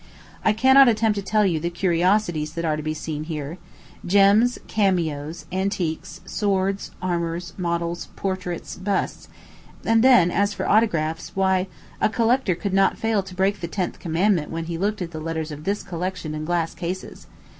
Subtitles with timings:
[0.43, 3.59] I cannot attempt to tell you the curiosities that are to be seen here
[4.03, 9.27] gems, cameos, antiques, swords, armors, models, portraits, busts;
[9.85, 11.67] and then, as for autographs, why,
[12.01, 15.19] a collector could not fail to break the tenth commandment when he looked at the
[15.21, 17.27] letters of this collection in glass cases.